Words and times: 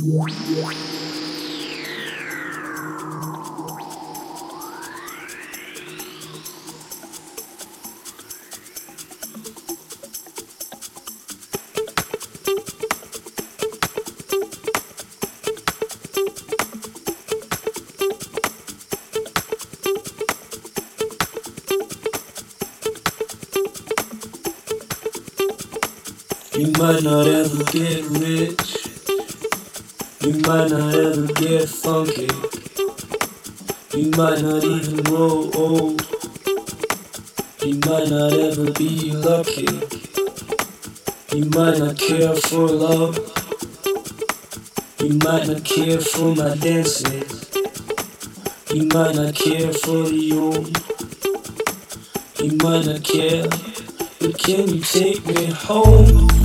You 0.00 0.06
might 26.78 27.02
not 27.02 27.26
ever 27.26 27.64
get 27.72 28.04
rich. 28.10 28.77
Might 30.48 30.70
not 30.70 30.94
ever 30.94 31.26
get 31.34 31.68
funky. 31.68 32.26
You 33.94 34.10
might 34.12 34.40
not 34.40 34.64
even 34.64 35.02
grow 35.02 35.50
old. 35.52 36.00
You 37.62 37.74
might 37.84 38.08
not 38.08 38.32
ever 38.32 38.70
be 38.72 39.12
lucky. 39.12 39.68
You 41.36 41.44
might 41.50 41.78
not 41.78 41.98
care 41.98 42.34
for 42.34 42.66
love. 42.66 43.18
You 45.00 45.18
might 45.22 45.48
not 45.48 45.64
care 45.64 46.00
for 46.00 46.34
my 46.34 46.56
dancing. 46.56 47.24
You 48.72 48.86
might 48.86 49.16
not 49.16 49.34
care 49.34 49.70
for 49.70 50.04
the 50.04 50.32
old. 50.32 50.82
You 52.40 52.56
might 52.56 52.86
not 52.86 53.04
care, 53.04 53.46
but 54.18 54.38
can 54.38 54.66
you 54.66 54.80
take 54.80 55.26
me 55.26 55.52
home? 55.52 56.37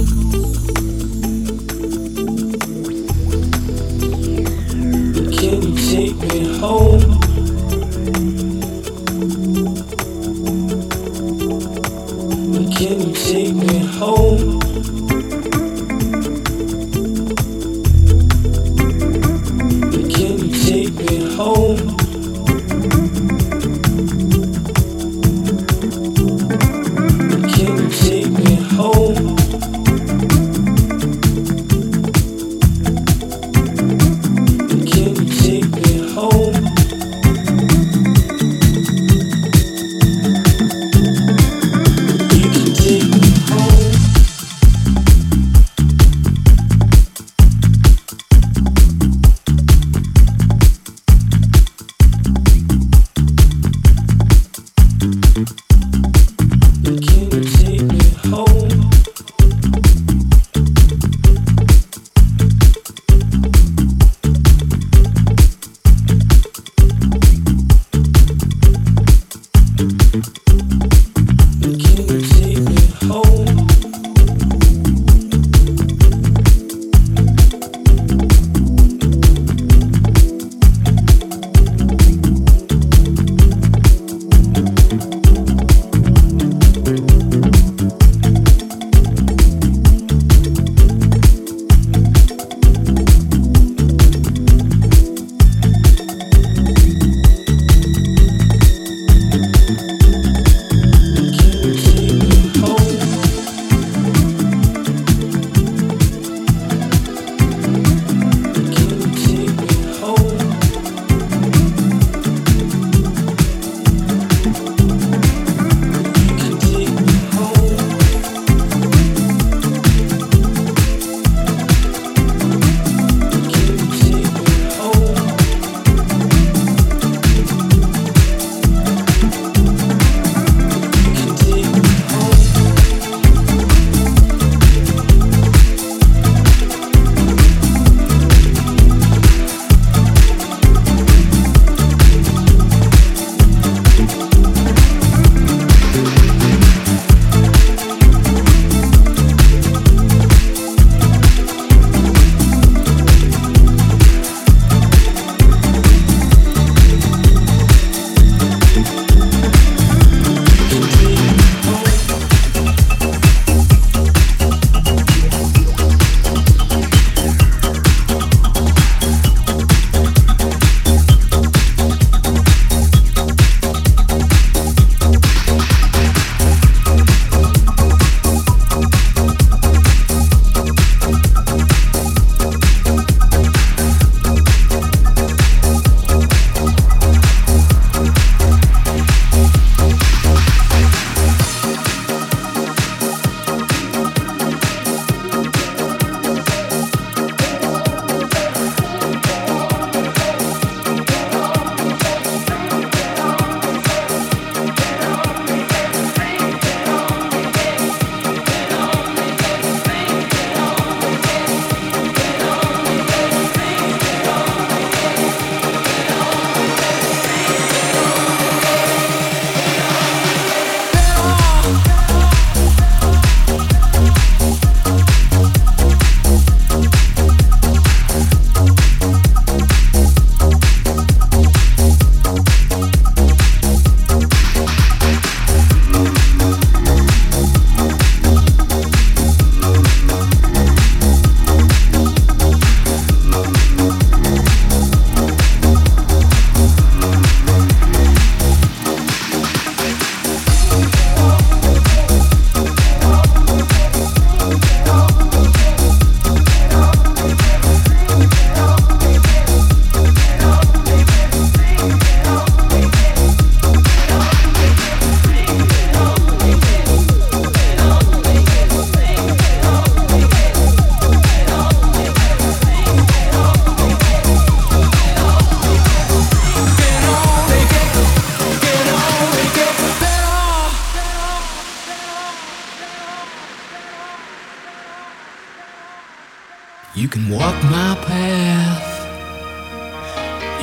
Can 287.13 287.30
walk 287.30 287.56
my 287.65 287.95
path. 288.07 288.89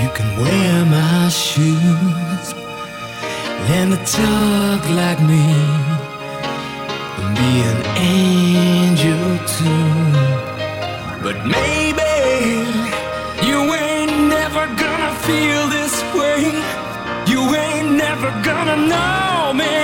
You 0.03 0.09
can 0.17 0.29
wear 0.43 0.85
my 0.85 1.29
shoes. 1.29 2.47
Learn 3.69 3.91
to 3.95 4.01
talk 4.19 4.83
like 5.01 5.21
me. 5.31 5.45
And 7.21 7.31
be 7.39 7.53
an 7.73 7.81
angel 8.19 9.27
too. 9.57 9.95
But 11.23 11.37
maybe 11.57 12.15
you 13.47 13.59
ain't 13.73 14.17
never 14.37 14.67
gonna 14.83 15.15
feel 15.27 15.63
this 15.77 15.95
way. 16.19 16.41
You 17.31 17.41
ain't 17.65 17.93
never 17.93 18.31
gonna 18.43 18.79
know 18.93 19.53
me. 19.63 19.79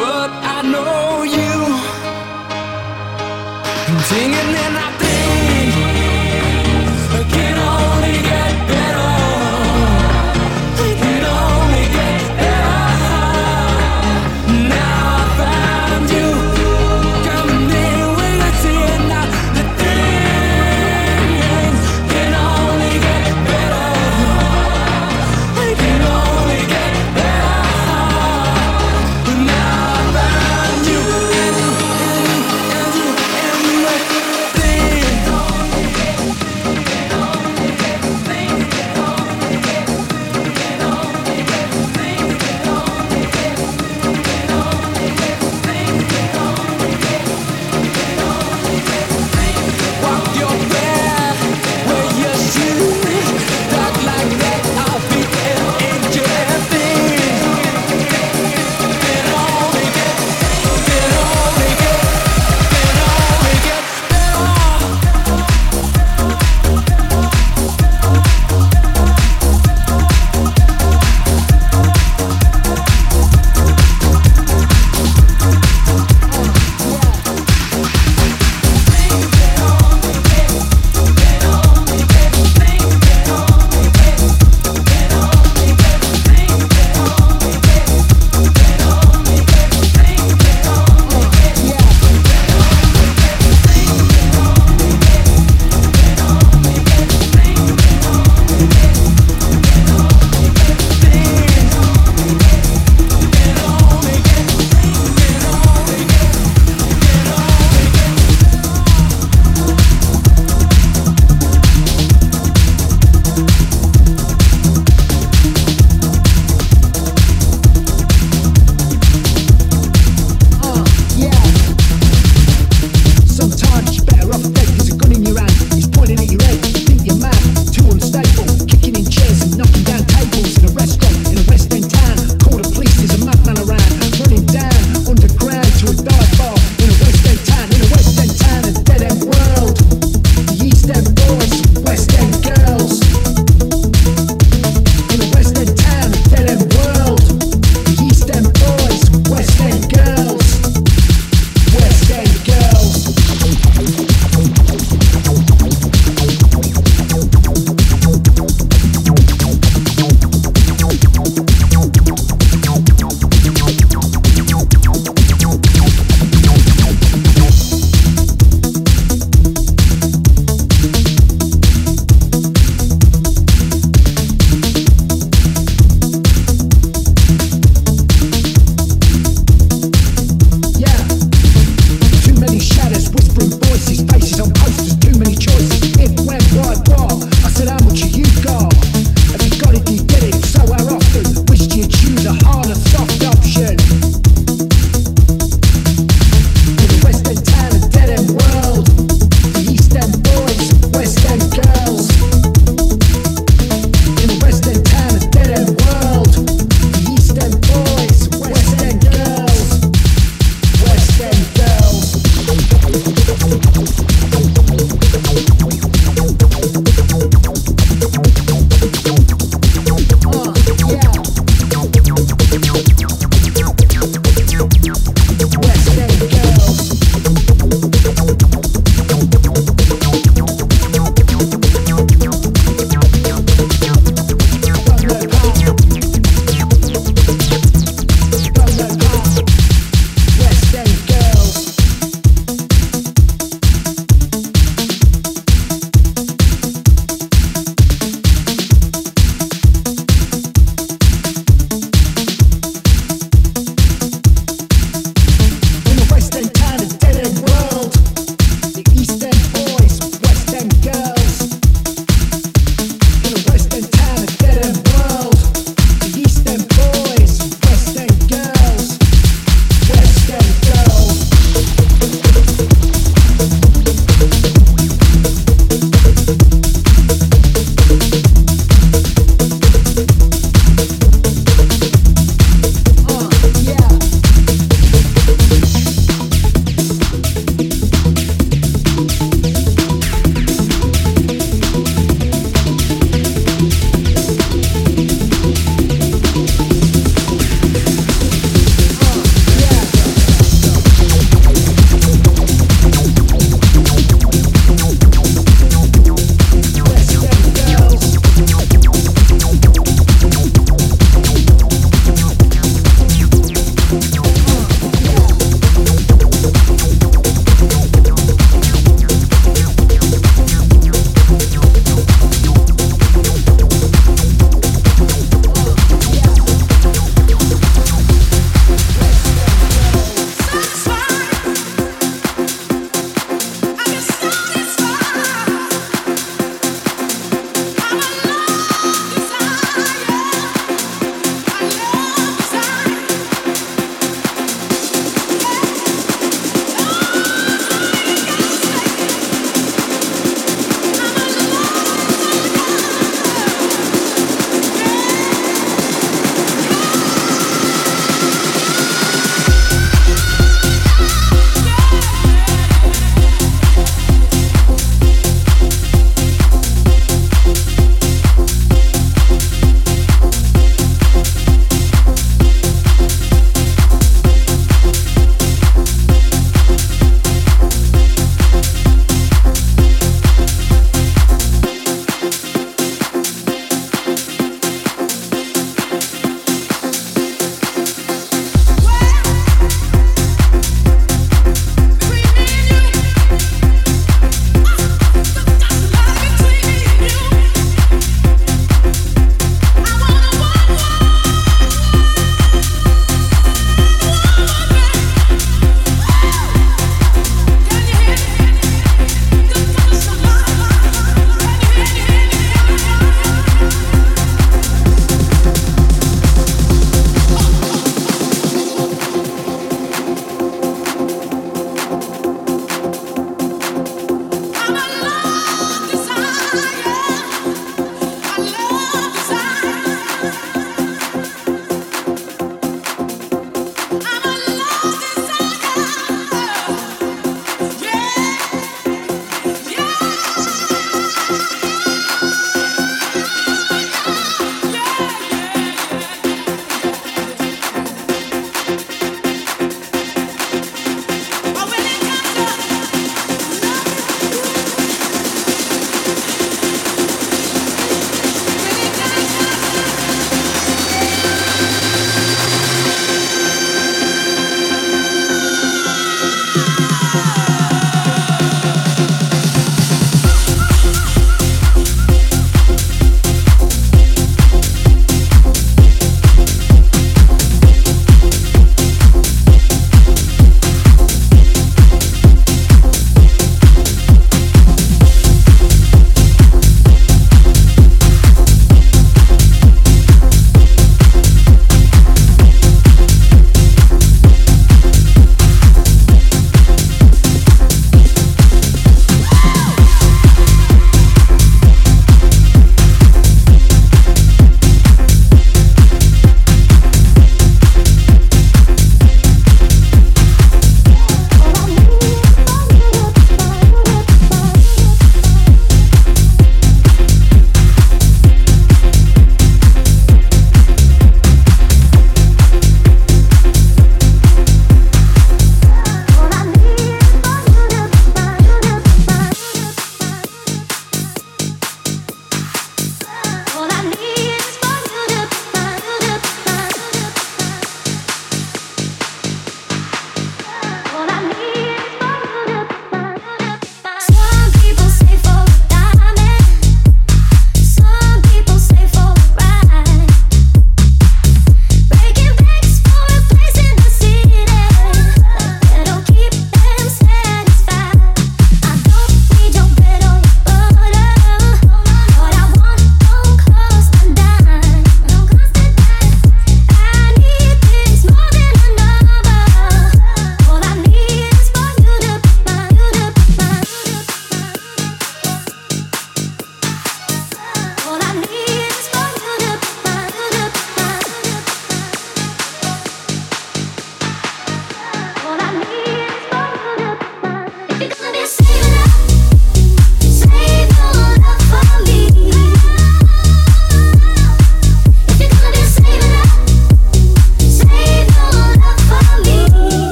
But 0.00 0.30
I 0.56 0.58
know 0.74 1.22
you. 1.22 1.52
Singing 4.08 4.54
and 4.66 4.76
I 4.86 5.02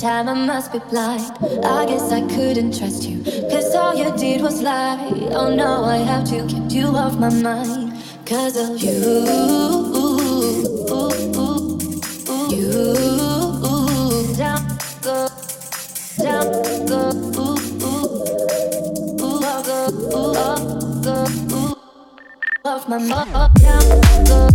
time 0.00 0.28
I 0.28 0.34
must 0.34 0.72
be 0.72 0.78
blind. 0.78 1.32
I 1.64 1.86
guess 1.86 2.12
I 2.12 2.20
couldn't 2.28 2.78
trust 2.78 3.04
you. 3.04 3.22
Cause 3.50 3.74
all 3.74 3.94
you 3.94 4.10
did 4.16 4.40
was 4.40 4.62
lie. 4.62 4.98
Oh 5.32 5.54
no, 5.54 5.84
I 5.84 5.98
have 5.98 6.24
to 6.30 6.46
keep 6.46 6.70
you 6.70 6.86
off 6.86 7.18
my 7.18 7.30
mind. 7.30 7.92
Cause 8.26 8.56
of 8.56 8.80
you. 8.82 8.92
You. 12.54 12.94
Down, 14.36 14.62
go. 15.02 15.28
Down, 16.18 16.86
go. 16.86 17.24
Off 22.64 22.88
my 22.88 22.98
mind. 22.98 23.54
Down, 23.60 24.24
go. 24.26 24.53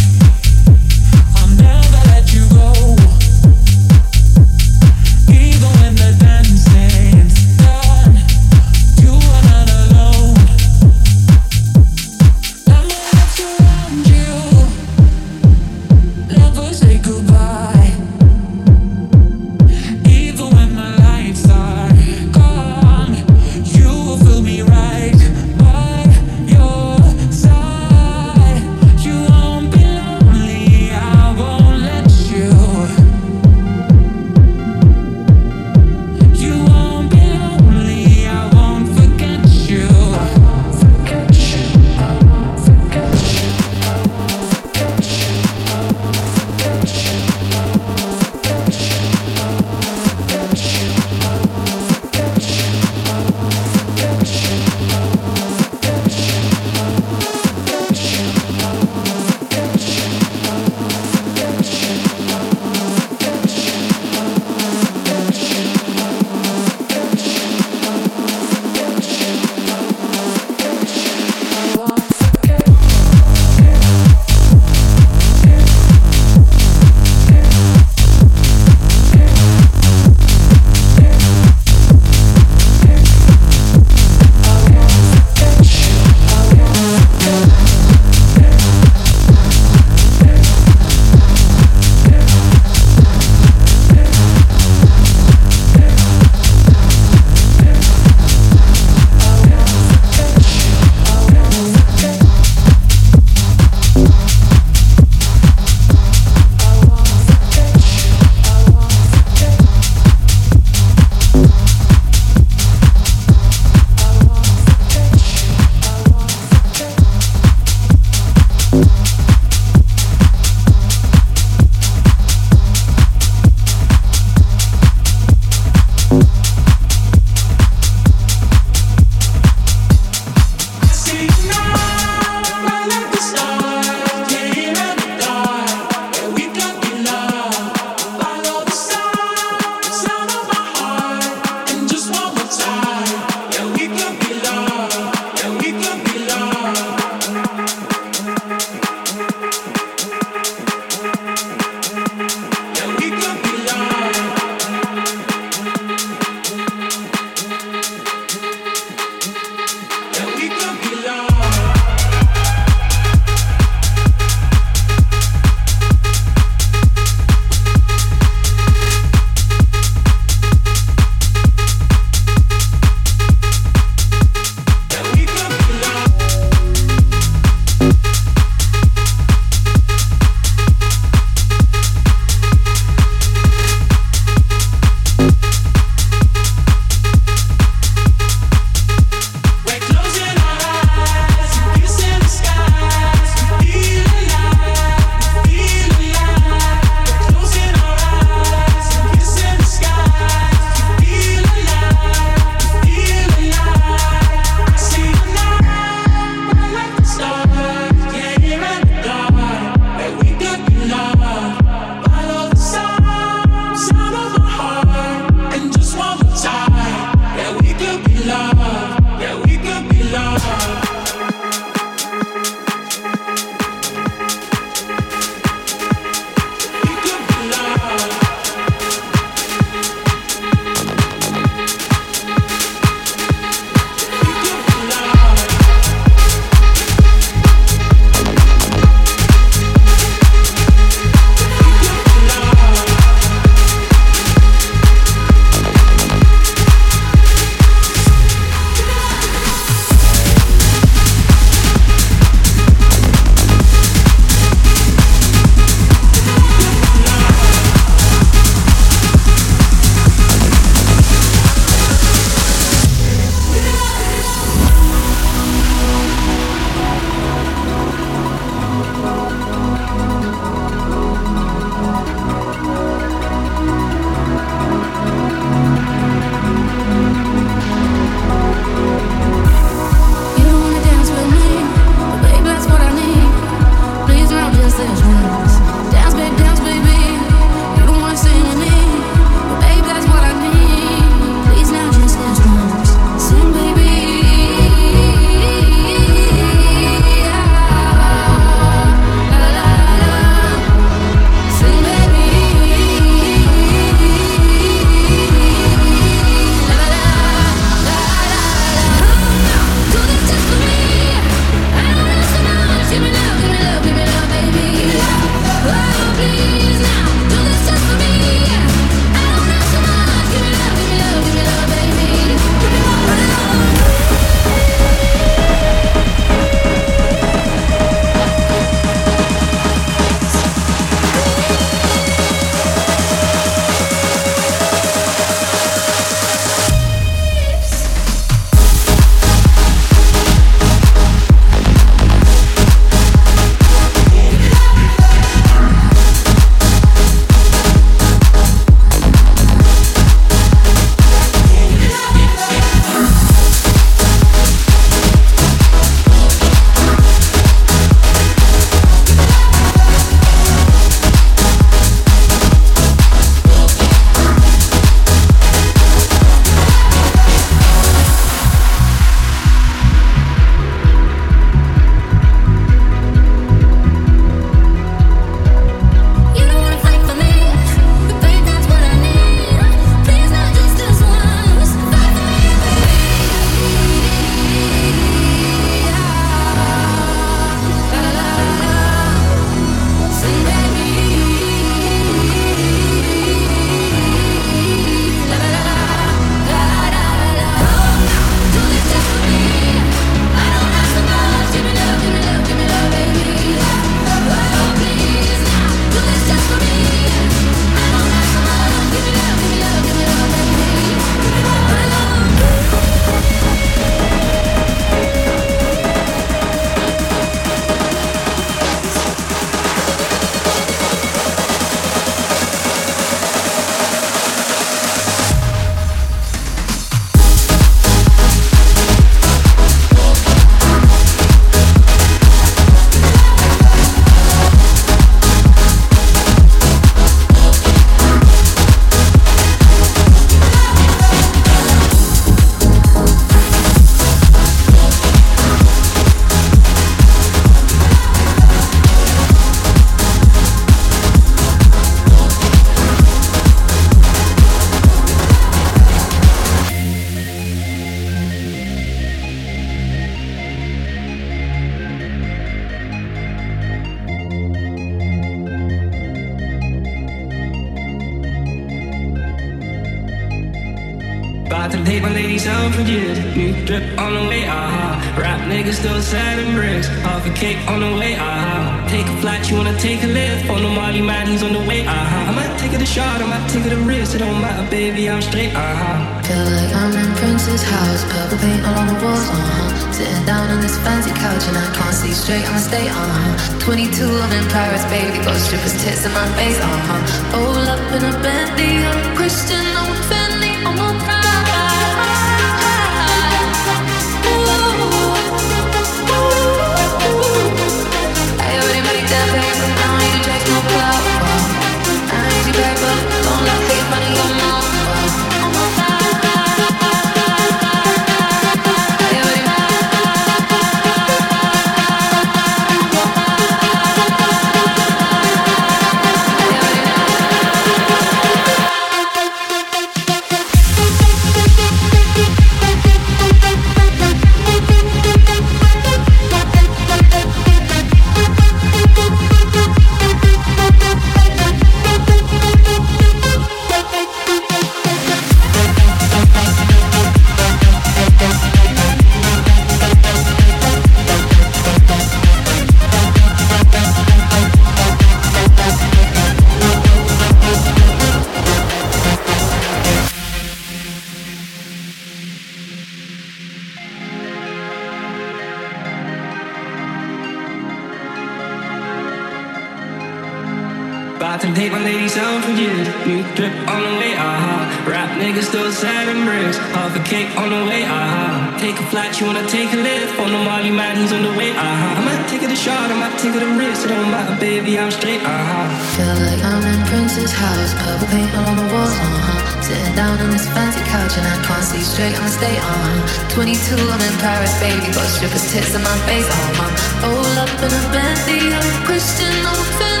straight 591.83 592.17
on, 592.19 592.29
stay 592.29 592.57
on. 592.59 593.07
22, 593.29 593.75
I'm 593.75 594.01
in 594.01 594.17
Paris, 594.19 594.53
baby. 594.59 594.85
Got 594.93 595.07
strippers, 595.07 595.51
tits 595.51 595.73
in 595.75 595.81
my 595.81 595.97
face, 596.05 596.27
oh, 596.29 596.65
I'm 596.65 597.09
all 597.09 597.39
up 597.39 597.49
in 597.49 597.71
a 597.71 597.83
band, 597.93 598.19
the 598.27 598.85
question 598.85 599.31
open. 599.45 600.00